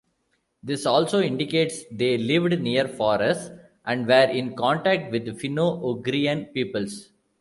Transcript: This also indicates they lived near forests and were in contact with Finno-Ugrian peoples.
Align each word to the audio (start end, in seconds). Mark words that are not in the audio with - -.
This 0.63 0.87
also 0.87 1.21
indicates 1.21 1.83
they 1.91 2.17
lived 2.17 2.59
near 2.59 2.87
forests 2.87 3.51
and 3.85 4.07
were 4.07 4.23
in 4.23 4.55
contact 4.55 5.11
with 5.11 5.27
Finno-Ugrian 5.39 6.51
peoples. 6.55 7.11